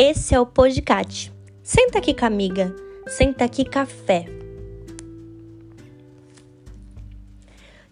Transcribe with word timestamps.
Esse 0.00 0.32
é 0.32 0.38
o 0.38 0.46
podcast. 0.46 1.32
Senta 1.60 1.98
aqui 1.98 2.14
com 2.14 2.24
a 2.24 2.28
amiga, 2.28 2.72
senta 3.08 3.44
aqui 3.44 3.64
café. 3.64 4.26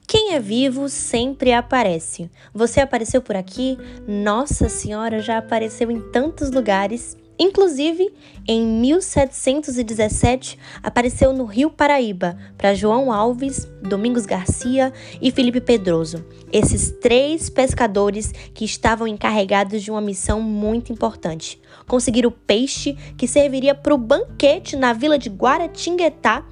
Quem 0.07 0.35
é 0.35 0.39
vivo 0.39 0.89
sempre 0.89 1.53
aparece. 1.53 2.31
Você 2.55 2.81
apareceu 2.81 3.21
por 3.21 3.35
aqui? 3.35 3.77
Nossa 4.07 4.69
Senhora 4.69 5.21
já 5.21 5.39
apareceu 5.39 5.91
em 5.91 6.01
tantos 6.13 6.53
lugares. 6.53 7.17
Inclusive, 7.39 8.13
em 8.49 8.67
1717, 8.67 10.59
apareceu 10.83 11.35
no 11.35 11.45
Rio 11.45 11.71
Paraíba 11.71 12.39
para 12.57 12.75
João 12.75 13.13
Alves, 13.13 13.69
Domingos 13.83 14.25
Garcia 14.25 14.91
e 15.21 15.31
Felipe 15.31 15.61
Pedroso, 15.61 16.25
esses 16.51 16.91
três 16.93 17.51
pescadores 17.51 18.33
que 18.55 18.65
estavam 18.65 19.07
encarregados 19.07 19.83
de 19.83 19.91
uma 19.91 20.01
missão 20.01 20.41
muito 20.41 20.93
importante: 20.93 21.61
conseguir 21.87 22.27
o 22.27 22.31
peixe 22.31 22.97
que 23.19 23.29
serviria 23.29 23.75
para 23.75 23.95
o 23.95 23.99
banquete 23.99 24.75
na 24.75 24.95
vila 24.95 25.19
de 25.19 25.29
Guaratinguetá 25.29 26.43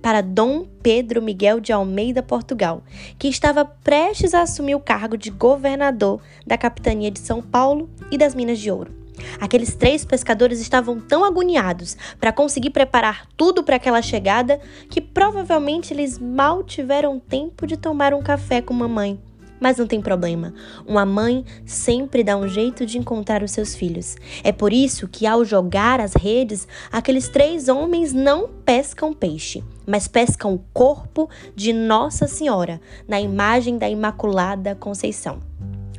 para 0.00 0.20
Dom 0.20 0.64
Pedro 0.82 1.20
Miguel 1.20 1.60
de 1.60 1.72
Almeida, 1.72 2.22
Portugal, 2.22 2.82
que 3.18 3.28
estava 3.28 3.64
prestes 3.64 4.32
a 4.32 4.42
assumir 4.42 4.74
o 4.74 4.80
cargo 4.80 5.16
de 5.16 5.30
governador 5.30 6.22
da 6.46 6.56
capitania 6.56 7.10
de 7.10 7.18
São 7.18 7.42
Paulo 7.42 7.90
e 8.10 8.16
das 8.16 8.34
Minas 8.34 8.58
de 8.58 8.70
Ouro. 8.70 8.99
Aqueles 9.40 9.74
três 9.74 10.04
pescadores 10.04 10.60
estavam 10.60 11.00
tão 11.00 11.24
agoniados 11.24 11.96
para 12.18 12.32
conseguir 12.32 12.70
preparar 12.70 13.26
tudo 13.36 13.62
para 13.62 13.76
aquela 13.76 14.02
chegada 14.02 14.60
que 14.88 15.00
provavelmente 15.00 15.92
eles 15.92 16.18
mal 16.18 16.62
tiveram 16.62 17.18
tempo 17.18 17.66
de 17.66 17.76
tomar 17.76 18.14
um 18.14 18.22
café 18.22 18.60
com 18.60 18.74
mamãe. 18.74 19.18
Mas 19.60 19.76
não 19.76 19.86
tem 19.86 20.00
problema. 20.00 20.54
Uma 20.86 21.04
mãe 21.04 21.44
sempre 21.66 22.24
dá 22.24 22.36
um 22.36 22.48
jeito 22.48 22.86
de 22.86 22.96
encontrar 22.96 23.42
os 23.42 23.50
seus 23.50 23.74
filhos. 23.74 24.16
É 24.42 24.50
por 24.50 24.72
isso 24.72 25.06
que, 25.06 25.26
ao 25.26 25.44
jogar 25.44 26.00
as 26.00 26.14
redes, 26.14 26.66
aqueles 26.90 27.28
três 27.28 27.68
homens 27.68 28.14
não 28.14 28.48
pescam 28.48 29.12
peixe, 29.12 29.62
mas 29.86 30.08
pescam 30.08 30.54
o 30.54 30.64
corpo 30.72 31.28
de 31.54 31.74
Nossa 31.74 32.26
Senhora, 32.26 32.80
na 33.06 33.20
imagem 33.20 33.76
da 33.76 33.88
Imaculada 33.88 34.74
Conceição. 34.74 35.42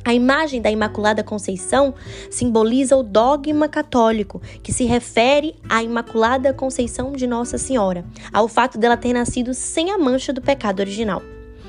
A 0.04 0.12
imagem 0.12 0.60
da 0.60 0.70
Imaculada 0.70 1.22
Conceição 1.22 1.94
simboliza 2.28 2.96
o 2.96 3.04
dogma 3.04 3.68
católico, 3.68 4.42
que 4.62 4.72
se 4.72 4.84
refere 4.84 5.54
à 5.68 5.82
Imaculada 5.82 6.52
Conceição 6.52 7.12
de 7.12 7.26
Nossa 7.26 7.56
Senhora, 7.56 8.04
ao 8.32 8.48
fato 8.48 8.78
dela 8.78 8.96
ter 8.96 9.12
nascido 9.12 9.54
sem 9.54 9.92
a 9.92 9.98
mancha 9.98 10.32
do 10.32 10.42
pecado 10.42 10.80
original. 10.80 11.22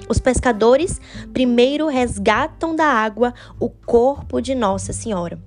Os 0.09 0.17
pescadores 0.17 0.99
primeiro 1.31 1.87
resgatam 1.87 2.75
da 2.75 2.85
água 2.85 3.33
o 3.59 3.69
corpo 3.69 4.41
de 4.41 4.55
Nossa 4.55 4.91
Senhora. 4.91 5.39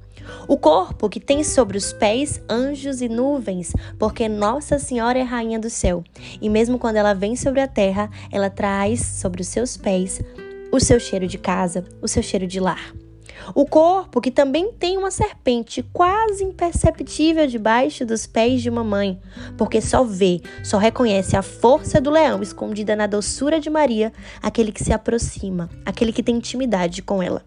O 0.49 0.57
corpo 0.57 1.09
que 1.09 1.21
tem 1.21 1.43
sobre 1.43 1.77
os 1.77 1.93
pés 1.93 2.41
anjos 2.49 3.01
e 3.01 3.09
nuvens, 3.09 3.73
porque 3.99 4.29
Nossa 4.29 4.79
Senhora 4.79 5.19
é 5.19 5.23
rainha 5.23 5.59
do 5.59 5.69
céu. 5.69 6.05
E 6.41 6.49
mesmo 6.49 6.79
quando 6.79 6.97
ela 6.97 7.15
vem 7.15 7.35
sobre 7.37 7.61
a 7.61 7.69
terra, 7.69 8.09
ela 8.31 8.49
traz 8.49 9.01
sobre 9.01 9.43
os 9.43 9.49
seus 9.49 9.77
pés 9.77 10.21
o 10.77 10.81
seu 10.81 11.01
cheiro 11.01 11.27
de 11.27 11.39
casa, 11.39 11.85
o 12.03 12.09
seu 12.09 12.23
cheiro 12.23 12.47
de 12.47 12.61
lar. 12.61 12.93
O 13.55 13.65
corpo, 13.65 14.21
que 14.21 14.31
também 14.31 14.73
tem 14.73 14.97
uma 14.97 15.11
serpente 15.11 15.83
quase 15.93 16.43
imperceptível 16.43 17.47
debaixo 17.47 18.05
dos 18.05 18.27
pés 18.27 18.61
de 18.61 18.71
mamãe, 18.71 19.21
porque 19.57 19.81
só 19.81 20.03
vê, 20.03 20.41
só 20.65 20.79
reconhece 20.79 21.37
a 21.37 21.43
força 21.43 22.01
do 22.01 22.11
leão 22.11 22.43
escondida 22.43 22.97
na 22.97 23.07
doçura 23.07 23.61
de 23.61 23.71
Maria, 23.71 24.13
aquele 24.43 24.73
que 24.73 24.83
se 24.83 24.93
aproxima, 24.93 25.71
aquele 25.85 26.13
que 26.13 26.23
tem 26.23 26.37
intimidade 26.37 27.03
com 27.03 27.23
ela. 27.23 27.45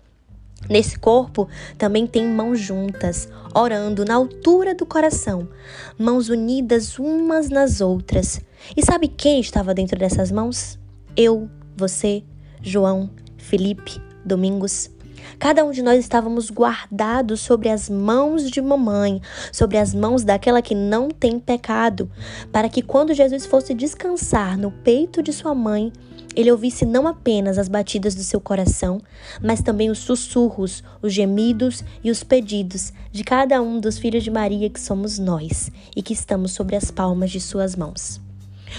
Nesse 0.69 0.99
corpo 0.99 1.47
também 1.77 2.05
tem 2.05 2.27
mãos 2.27 2.59
juntas, 2.59 3.29
orando 3.53 4.03
na 4.05 4.15
altura 4.15 4.75
do 4.75 4.85
coração, 4.85 5.47
mãos 5.97 6.29
unidas 6.29 6.99
umas 6.99 7.49
nas 7.49 7.81
outras. 7.81 8.41
E 8.75 8.83
sabe 8.83 9.07
quem 9.07 9.39
estava 9.39 9.73
dentro 9.73 9.97
dessas 9.97 10.31
mãos? 10.31 10.77
Eu, 11.15 11.49
você, 11.75 12.23
João, 12.61 13.09
Felipe, 13.37 14.01
Domingos. 14.25 14.89
Cada 15.37 15.63
um 15.63 15.71
de 15.71 15.81
nós 15.81 15.99
estávamos 15.99 16.49
guardados 16.49 17.41
sobre 17.41 17.69
as 17.69 17.89
mãos 17.89 18.49
de 18.49 18.61
mamãe, 18.61 19.21
sobre 19.51 19.77
as 19.77 19.93
mãos 19.93 20.23
daquela 20.23 20.61
que 20.61 20.75
não 20.75 21.09
tem 21.09 21.39
pecado, 21.39 22.09
para 22.51 22.69
que 22.69 22.81
quando 22.81 23.13
Jesus 23.13 23.45
fosse 23.45 23.73
descansar 23.73 24.57
no 24.57 24.71
peito 24.71 25.21
de 25.21 25.31
sua 25.31 25.53
mãe, 25.53 25.91
ele 26.35 26.51
ouvisse 26.51 26.85
não 26.85 27.07
apenas 27.07 27.57
as 27.57 27.67
batidas 27.67 28.15
do 28.15 28.23
seu 28.23 28.39
coração, 28.39 29.01
mas 29.41 29.61
também 29.61 29.89
os 29.89 29.99
sussurros, 29.99 30.83
os 31.01 31.13
gemidos 31.13 31.83
e 32.03 32.11
os 32.11 32.23
pedidos 32.23 32.93
de 33.11 33.23
cada 33.23 33.61
um 33.61 33.79
dos 33.79 33.97
filhos 33.97 34.23
de 34.23 34.31
Maria 34.31 34.69
que 34.69 34.79
somos 34.79 35.17
nós 35.17 35.71
e 35.95 36.01
que 36.01 36.13
estamos 36.13 36.51
sobre 36.51 36.75
as 36.75 36.91
palmas 36.91 37.31
de 37.31 37.41
suas 37.41 37.75
mãos. 37.75 38.28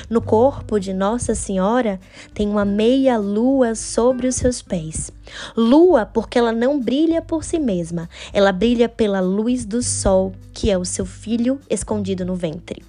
No 0.08 0.20
corpo 0.20 0.78
de 0.78 0.92
Nossa 0.92 1.34
Senhora 1.34 2.00
tem 2.32 2.48
uma 2.48 2.64
meia 2.64 3.18
lua 3.18 3.74
sobre 3.74 4.26
os 4.26 4.36
seus 4.36 4.62
pés. 4.62 5.10
Lua 5.56 6.06
porque 6.06 6.38
ela 6.38 6.52
não 6.52 6.80
brilha 6.80 7.22
por 7.22 7.44
si 7.44 7.58
mesma, 7.58 8.08
ela 8.32 8.52
brilha 8.52 8.88
pela 8.88 9.20
luz 9.20 9.64
do 9.64 9.82
sol, 9.82 10.32
que 10.52 10.70
é 10.70 10.78
o 10.78 10.84
seu 10.84 11.06
filho 11.06 11.60
escondido 11.68 12.24
no 12.24 12.34
ventre. 12.34 12.82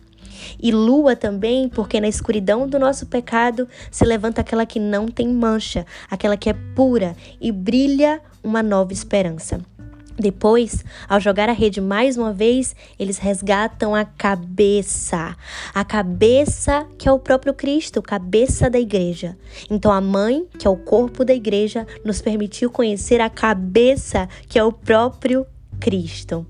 E 0.61 0.71
lua 0.71 1.15
também, 1.15 1.69
porque 1.69 1.99
na 1.99 2.07
escuridão 2.07 2.67
do 2.67 2.79
nosso 2.79 3.05
pecado 3.05 3.67
se 3.89 4.03
levanta 4.05 4.41
aquela 4.41 4.65
que 4.65 4.79
não 4.79 5.07
tem 5.07 5.27
mancha, 5.27 5.85
aquela 6.09 6.37
que 6.37 6.49
é 6.49 6.55
pura 6.75 7.15
e 7.39 7.51
brilha 7.51 8.21
uma 8.43 8.63
nova 8.63 8.91
esperança. 8.91 9.61
Depois, 10.21 10.85
ao 11.09 11.19
jogar 11.19 11.49
a 11.49 11.51
rede 11.51 11.81
mais 11.81 12.15
uma 12.15 12.31
vez, 12.31 12.75
eles 12.99 13.17
resgatam 13.17 13.95
a 13.95 14.05
cabeça. 14.05 15.35
A 15.73 15.83
cabeça 15.83 16.85
que 16.97 17.09
é 17.09 17.11
o 17.11 17.17
próprio 17.17 17.53
Cristo, 17.53 18.01
cabeça 18.01 18.69
da 18.69 18.79
igreja. 18.79 19.35
Então, 19.69 19.91
a 19.91 19.99
mãe, 19.99 20.45
que 20.59 20.67
é 20.67 20.69
o 20.69 20.77
corpo 20.77 21.25
da 21.25 21.33
igreja, 21.33 21.87
nos 22.05 22.21
permitiu 22.21 22.69
conhecer 22.69 23.19
a 23.19 23.29
cabeça 23.29 24.29
que 24.47 24.59
é 24.59 24.63
o 24.63 24.71
próprio 24.71 25.45
Cristo. 25.79 26.45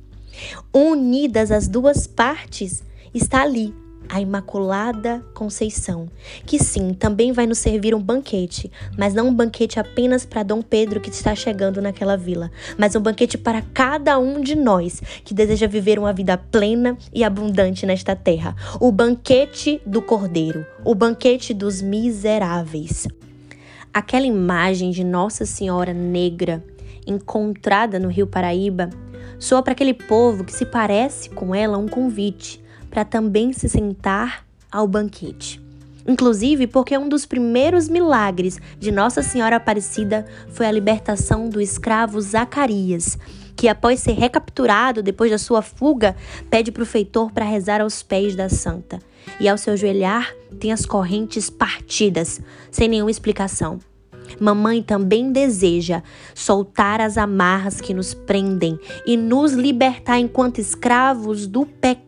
Unidas 0.74 1.50
as 1.50 1.68
duas 1.68 2.06
partes, 2.06 2.84
está 3.14 3.42
ali 3.42 3.74
a 4.12 4.20
Imaculada 4.20 5.24
Conceição, 5.34 6.10
que 6.46 6.62
sim, 6.62 6.94
também 6.94 7.32
vai 7.32 7.48
nos 7.48 7.60
servir 7.60 7.96
um 7.96 8.02
banquete, 8.02 8.70
mas 8.98 9.14
não 9.14 9.30
um 9.30 9.34
banquete 9.34 9.80
apenas 9.80 10.26
para 10.26 10.44
Dom 10.44 10.62
Pedro 10.62 11.00
que 11.00 11.10
está 11.10 11.34
chegando 11.34 11.82
naquela 11.82 12.18
vila, 12.18 12.52
mas 12.78 12.94
um 12.94 13.00
banquete 13.00 13.38
para 13.38 13.62
cada 13.74 14.20
um 14.20 14.42
de 14.42 14.54
nós 14.54 15.02
que 15.24 15.34
deseja 15.34 15.66
viver 15.66 15.98
uma 15.98 16.12
vida 16.12 16.38
plena 16.38 16.98
e 17.14 17.24
abundante 17.24 17.86
nesta 17.86 18.14
terra. 18.14 18.54
O 18.82 18.92
banquete 18.92 19.82
do 19.86 20.02
Cordeiro, 20.02 20.66
o 20.84 20.94
banquete 20.94 21.54
dos 21.54 21.82
miseráveis. 21.82 23.08
Aquela 23.94 24.26
imagem 24.26 24.92
de 24.92 25.06
Nossa 25.06 25.46
Senhora 25.46 25.94
negra 25.94 26.62
encontrada 27.08 27.98
no 27.98 28.10
Rio 28.10 28.28
Paraíba 28.28 28.90
soa 29.40 29.64
para 29.64 29.72
aquele 29.72 29.94
povo 29.94 30.44
que 30.44 30.54
se 30.54 30.66
parece 30.66 31.30
com 31.30 31.56
ela 31.56 31.78
um 31.78 31.88
convite 31.88 32.61
para 32.92 33.04
também 33.04 33.52
se 33.54 33.68
sentar 33.68 34.46
ao 34.72 34.88
banquete. 34.88 35.60
Inclusive 36.08 36.68
porque 36.68 36.98
um 36.98 37.08
dos 37.08 37.26
primeiros 37.26 37.88
milagres 37.88 38.60
de 38.80 38.92
Nossa 38.92 39.24
Senhora 39.24 39.56
Aparecida 39.56 40.26
foi 40.50 40.66
a 40.66 40.72
libertação 40.72 41.48
do 41.48 41.62
escravo 41.62 42.20
Zacarias, 42.20 43.18
que 43.56 43.68
após 43.68 44.00
ser 44.00 44.14
recapturado 44.14 45.04
depois 45.04 45.30
da 45.30 45.38
sua 45.38 45.62
fuga, 45.62 46.16
pede 46.50 46.72
para 46.72 46.84
o 46.84 46.86
feitor 46.86 47.32
para 47.32 47.46
rezar 47.46 47.82
aos 47.82 48.02
pés 48.02 48.36
da 48.36 48.50
santa. 48.50 49.00
E 49.40 49.48
ao 49.48 49.58
se 49.58 49.70
ajoelhar, 49.70 50.34
tem 50.60 50.72
as 50.72 50.86
correntes 50.86 51.50
partidas, 51.50 52.42
sem 52.72 52.88
nenhuma 52.88 53.12
explicação. 53.12 53.80
Mamãe 54.40 54.82
também 54.82 55.32
deseja 55.32 56.02
soltar 56.34 57.02
as 57.02 57.18
amarras 57.18 57.82
que 57.82 57.94
nos 57.94 58.14
prendem 58.14 58.80
e 59.06 59.16
nos 59.16 59.54
libertar 59.54 60.18
enquanto 60.20 60.60
escravos 60.60 61.46
do 61.46 61.66
pecado. 61.66 62.01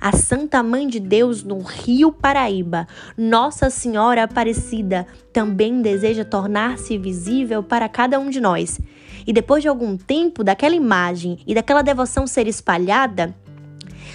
A 0.00 0.16
Santa 0.16 0.62
Mãe 0.62 0.88
de 0.88 0.98
Deus 0.98 1.42
no 1.42 1.58
Rio 1.58 2.10
Paraíba, 2.10 2.88
Nossa 3.18 3.68
Senhora 3.68 4.22
Aparecida, 4.22 5.06
também 5.30 5.82
deseja 5.82 6.24
tornar-se 6.24 6.96
visível 6.96 7.62
para 7.62 7.86
cada 7.86 8.18
um 8.18 8.30
de 8.30 8.40
nós. 8.40 8.80
E 9.26 9.32
depois 9.32 9.62
de 9.62 9.68
algum 9.68 9.94
tempo 9.98 10.42
daquela 10.42 10.74
imagem 10.74 11.38
e 11.46 11.54
daquela 11.54 11.82
devoção 11.82 12.26
ser 12.26 12.48
espalhada, 12.48 13.34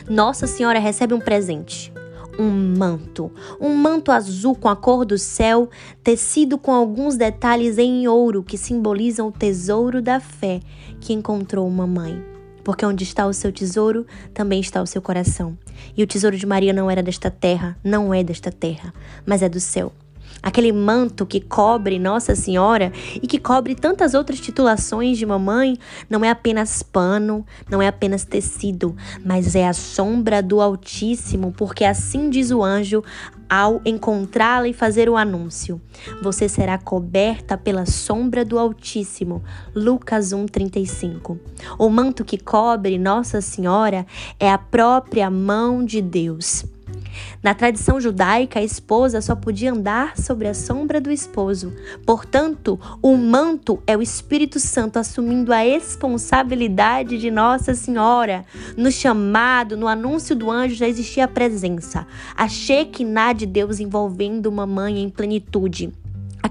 Nossa 0.10 0.48
Senhora 0.48 0.80
recebe 0.80 1.14
um 1.14 1.20
presente 1.20 1.94
um 2.38 2.76
manto, 2.78 3.32
um 3.62 3.74
manto 3.74 4.12
azul 4.12 4.56
com 4.56 4.68
a 4.68 4.76
cor 4.76 5.06
do 5.06 5.18
céu, 5.18 5.70
tecido 6.04 6.58
com 6.58 6.74
alguns 6.74 7.16
detalhes 7.16 7.78
em 7.78 8.10
ouro 8.10 8.44
que 8.44 8.58
simbolizam 8.58 9.30
o 9.30 9.32
tesouro 9.32 10.02
da 10.02 10.20
fé 10.20 10.60
que 11.00 11.14
encontrou 11.14 11.66
uma 11.66 11.88
mãe. 11.88 12.35
Porque 12.66 12.86
onde 12.86 13.04
está 13.04 13.28
o 13.28 13.34
seu 13.34 13.52
tesouro, 13.52 14.06
também 14.34 14.60
está 14.60 14.82
o 14.82 14.88
seu 14.88 15.02
coração. 15.02 15.56
E 15.96 16.04
o 16.04 16.08
tesouro 16.08 16.36
de 16.36 16.48
Maria 16.48 16.74
não 16.74 16.90
era 16.90 17.04
desta 17.04 17.30
terra, 17.30 17.78
não 17.84 18.12
é 18.14 18.24
desta 18.24 18.52
terra, 18.52 18.92
mas 19.26 19.44
é 19.44 19.48
do 19.48 19.60
céu. 19.60 19.94
Aquele 20.42 20.72
manto 20.72 21.26
que 21.26 21.42
cobre 21.42 21.98
Nossa 21.98 22.36
Senhora 22.36 22.92
e 23.16 23.28
que 23.28 23.40
cobre 23.40 23.74
tantas 23.74 24.14
outras 24.14 24.40
titulações 24.40 25.18
de 25.18 25.26
mamãe 25.26 25.78
não 26.10 26.24
é 26.24 26.30
apenas 26.30 26.84
pano, 26.84 27.46
não 27.70 27.82
é 27.82 27.88
apenas 27.88 28.24
tecido, 28.24 28.96
mas 29.24 29.56
é 29.56 29.68
a 29.68 29.74
sombra 29.74 30.44
do 30.44 30.62
Altíssimo, 30.62 31.52
porque 31.58 31.84
assim 31.84 32.30
diz 32.30 32.52
o 32.52 32.64
anjo 32.64 33.04
ao 33.50 33.82
encontrá-la 33.86 34.68
e 34.68 34.74
fazer 34.74 35.10
o 35.10 35.18
anúncio. 35.18 35.80
Você 36.22 36.50
será 36.50 36.78
coberta 36.78 37.58
pela 37.58 37.86
sombra 37.86 38.44
do 38.44 38.58
Altíssimo. 38.58 39.44
Lucas 39.76 40.34
1:35. 40.34 41.40
O 41.78 41.90
manto 41.90 42.26
que 42.26 42.38
cobre 42.38 42.98
Nossa 42.98 43.42
Senhora 43.42 44.06
é 44.40 44.50
a 44.52 44.58
própria 44.58 45.30
mão 45.30 45.84
de 45.84 46.02
Deus. 46.02 46.66
Na 47.42 47.54
tradição 47.54 48.00
judaica, 48.00 48.60
a 48.60 48.64
esposa 48.64 49.22
só 49.22 49.36
podia 49.36 49.72
andar 49.72 50.18
sobre 50.18 50.48
a 50.48 50.54
sombra 50.54 51.00
do 51.00 51.12
esposo. 51.12 51.74
Portanto, 52.06 52.80
o 53.02 53.16
manto 53.18 53.82
é 53.86 53.96
o 53.96 54.02
Espírito 54.02 54.60
Santo 54.60 54.98
assumindo 54.98 55.54
a 55.54 55.58
responsabilidade 55.58 57.18
de 57.18 57.30
Nossa 57.30 57.74
Senhora. 57.74 58.46
No 58.78 58.92
chamado, 58.92 59.78
no 59.78 59.88
anúncio 59.88 60.36
do 60.36 60.50
anjo 60.50 60.76
já 60.76 60.88
existia 60.88 61.26
a 61.26 61.28
presença, 61.28 62.08
a 62.36 62.48
Shekinah 62.48 63.34
de 63.34 63.46
Deus 63.46 63.80
envolvendo 63.80 64.48
uma 64.48 64.66
mãe 64.66 65.02
em 65.02 65.10
plenitude. 65.10 65.94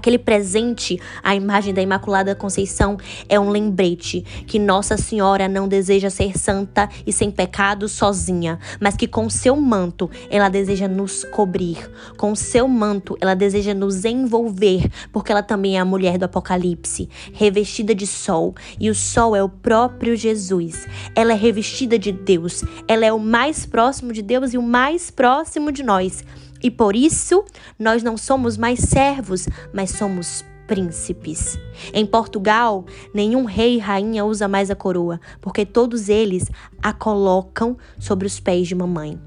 Aquele 0.05 0.19
presente, 0.19 1.01
a 1.23 1.35
imagem 1.35 1.73
da 1.73 1.81
Imaculada 1.81 2.35
Conceição, 2.35 2.95
é 3.27 3.39
um 3.39 3.49
lembrete 3.49 4.21
que 4.45 4.59
Nossa 4.59 4.97
Senhora 4.97 5.47
não 5.47 5.67
deseja 5.67 6.11
ser 6.11 6.37
santa 6.37 6.87
e 7.07 7.11
sem 7.11 7.31
pecado 7.31 7.89
sozinha, 7.89 8.59
mas 8.79 8.95
que 8.95 9.07
com 9.07 9.27
seu 9.31 9.55
manto 9.55 10.07
ela 10.29 10.47
deseja 10.47 10.87
nos 10.87 11.23
cobrir. 11.23 11.89
Com 12.17 12.35
seu 12.35 12.67
manto 12.67 13.17
ela 13.19 13.33
deseja 13.33 13.73
nos 13.73 14.05
envolver, 14.05 14.87
porque 15.11 15.31
ela 15.31 15.41
também 15.41 15.77
é 15.77 15.79
a 15.79 15.85
mulher 15.85 16.19
do 16.19 16.25
Apocalipse, 16.25 17.09
revestida 17.33 17.95
de 17.95 18.05
sol, 18.05 18.53
e 18.79 18.91
o 18.91 18.93
sol 18.93 19.35
é 19.35 19.41
o 19.41 19.49
próprio 19.49 20.15
Jesus. 20.15 20.85
Ela 21.15 21.31
é 21.31 21.35
revestida 21.35 21.97
de 21.97 22.11
Deus, 22.11 22.63
ela 22.87 23.07
é 23.07 23.11
o 23.11 23.17
mais 23.17 23.65
próximo 23.65 24.13
de 24.13 24.21
Deus 24.21 24.53
e 24.53 24.57
o 24.59 24.61
mais 24.61 25.09
próximo 25.09 25.71
de 25.71 25.81
nós. 25.81 26.23
E 26.61 26.71
por 26.71 26.95
isso, 26.95 27.43
nós 27.77 28.01
não 28.01 28.17
somos 28.17 28.57
mais 28.57 28.79
servos, 28.79 29.47
mas 29.73 29.91
somos 29.91 30.43
príncipes. 30.67 31.57
Em 31.93 32.05
Portugal, 32.05 32.85
nenhum 33.13 33.45
rei 33.45 33.75
e 33.75 33.79
rainha 33.79 34.25
usa 34.25 34.47
mais 34.47 34.71
a 34.71 34.75
coroa, 34.75 35.19
porque 35.41 35.65
todos 35.65 36.09
eles 36.09 36.49
a 36.81 36.91
colocam 36.91 37.77
sobre 37.99 38.25
os 38.25 38.39
pés 38.39 38.67
de 38.67 38.75
mamãe. 38.75 39.19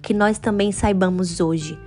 Que 0.00 0.14
nós 0.14 0.38
também 0.38 0.72
saibamos 0.72 1.40
hoje 1.40 1.78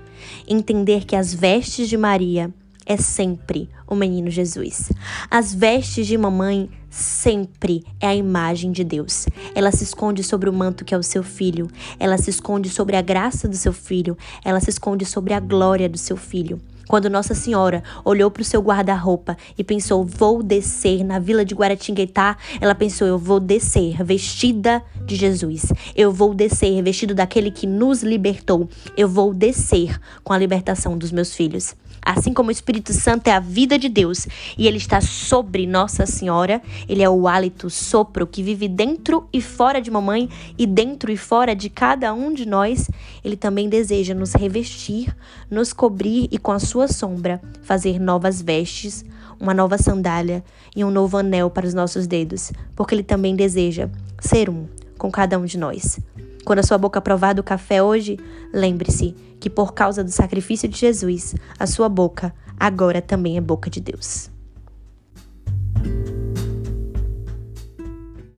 entender 0.47 1.05
que 1.05 1.15
as 1.15 1.33
vestes 1.33 1.89
de 1.89 1.97
Maria 1.97 2.53
é 2.85 2.97
sempre 2.97 3.69
o 3.87 3.95
menino 3.95 4.29
Jesus. 4.29 4.91
As 5.29 5.53
vestes 5.53 6.07
de 6.07 6.17
mamãe 6.17 6.69
sempre 6.89 7.83
é 7.99 8.07
a 8.07 8.15
imagem 8.15 8.71
de 8.71 8.83
Deus. 8.83 9.25
Ela 9.53 9.71
se 9.71 9.83
esconde 9.83 10.23
sobre 10.23 10.49
o 10.49 10.53
manto 10.53 10.85
que 10.85 10.93
é 10.93 10.97
o 10.97 11.03
seu 11.03 11.23
filho, 11.23 11.69
ela 11.99 12.17
se 12.17 12.29
esconde 12.29 12.69
sobre 12.69 12.95
a 12.95 13.01
graça 13.01 13.47
do 13.47 13.55
seu 13.57 13.73
filho, 13.73 14.17
ela 14.43 14.59
se 14.59 14.69
esconde 14.69 15.05
sobre 15.05 15.33
a 15.33 15.39
glória 15.39 15.89
do 15.89 15.97
seu 15.97 16.15
filho. 16.15 16.61
Quando 16.87 17.09
Nossa 17.09 17.33
Senhora 17.33 17.83
olhou 18.03 18.29
para 18.29 18.41
o 18.41 18.45
seu 18.45 18.61
guarda-roupa 18.61 19.37
e 19.57 19.63
pensou, 19.63 20.03
vou 20.03 20.43
descer 20.43 21.03
na 21.03 21.19
vila 21.19 21.43
de 21.43 21.55
Guaratinguetá, 21.55 22.37
ela 22.61 22.75
pensou, 22.75 23.07
eu 23.07 23.17
vou 23.17 23.39
descer 23.39 24.03
vestida 24.03 24.83
de 25.05 25.15
Jesus. 25.15 25.71
Eu 25.95 26.11
vou 26.11 26.33
descer 26.33 26.81
vestido 26.83 27.15
daquele 27.15 27.51
que 27.51 27.67
nos 27.67 28.03
libertou. 28.03 28.69
Eu 28.95 29.07
vou 29.07 29.33
descer 29.33 29.99
com 30.23 30.33
a 30.33 30.37
libertação 30.37 30.97
dos 30.97 31.11
meus 31.11 31.33
filhos. 31.35 31.75
Assim 32.05 32.31
como 32.31 32.49
o 32.49 32.51
Espírito 32.51 32.93
Santo 32.93 33.27
é 33.27 33.31
a 33.31 33.39
vida 33.39 33.79
de 33.79 33.89
Deus 33.89 34.27
e 34.55 34.67
ele 34.67 34.77
está 34.77 35.01
sobre 35.01 35.65
Nossa 35.65 36.05
Senhora, 36.05 36.61
ele 36.87 37.01
é 37.01 37.09
o 37.09 37.27
hálito, 37.27 37.67
sopro 37.67 38.27
que 38.27 38.43
vive 38.43 38.67
dentro 38.67 39.27
e 39.33 39.41
fora 39.41 39.81
de 39.81 39.89
mamãe 39.89 40.29
e 40.55 40.67
dentro 40.67 41.11
e 41.11 41.17
fora 41.17 41.55
de 41.55 41.67
cada 41.67 42.13
um 42.13 42.31
de 42.31 42.45
nós, 42.45 42.91
ele 43.23 43.35
também 43.35 43.67
deseja 43.67 44.13
nos 44.13 44.33
revestir, 44.33 45.15
nos 45.49 45.73
cobrir 45.73 46.27
e 46.31 46.37
com 46.37 46.51
a 46.51 46.59
sua 46.75 46.89
sombra 46.89 47.41
fazer 47.61 48.01
novas 48.01 48.41
vestes, 48.41 49.05
uma 49.39 49.53
nova 49.53 49.77
sandália 49.77 50.43
e 50.75 50.83
um 50.83 50.91
novo 50.91 51.15
anel 51.15 51.49
para 51.49 51.65
os 51.65 51.73
nossos 51.73 52.05
dedos, 52.05 52.51
porque 52.75 52.93
ele 52.93 53.01
também 53.01 53.33
deseja 53.33 53.87
ser 54.19 54.49
um 54.49 54.67
com 54.97 55.09
cada 55.09 55.39
um 55.39 55.45
de 55.45 55.57
nós. 55.57 56.01
Quando 56.43 56.59
a 56.59 56.63
sua 56.63 56.77
boca 56.77 56.99
provar 56.99 57.31
do 57.31 57.41
café 57.41 57.81
hoje, 57.81 58.19
lembre-se 58.53 59.15
que 59.39 59.49
por 59.49 59.73
causa 59.73 60.03
do 60.03 60.11
sacrifício 60.11 60.67
de 60.67 60.77
Jesus, 60.77 61.33
a 61.57 61.65
sua 61.65 61.87
boca 61.87 62.35
agora 62.59 63.01
também 63.01 63.37
é 63.37 63.41
boca 63.41 63.69
de 63.69 63.79
Deus. 63.79 64.34